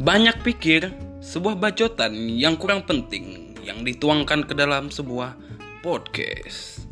[0.00, 5.36] Banyak pikir, sebuah bacotan yang kurang penting yang dituangkan ke dalam sebuah
[5.84, 6.89] podcast.